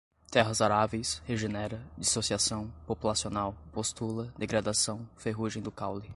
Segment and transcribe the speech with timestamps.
[0.31, 6.09] terras aráveis, regenera, dissociação, populacional, postula, degradação, ferrugem do caule